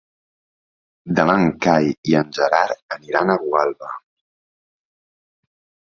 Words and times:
Demà 1.19 1.35
en 1.41 1.51
Cai 1.67 1.91
i 2.13 2.17
en 2.21 2.33
Gerard 2.39 2.97
aniran 2.97 3.35
a 3.35 3.39
Gualba. 3.47 3.93